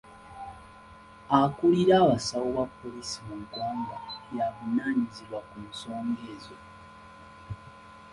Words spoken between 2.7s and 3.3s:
poliisi